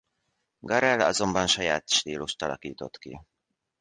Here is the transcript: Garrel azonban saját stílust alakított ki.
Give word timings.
Garrel 0.59 0.99
azonban 1.01 1.47
saját 1.47 1.89
stílust 1.89 2.41
alakított 2.41 2.97
ki. 2.97 3.19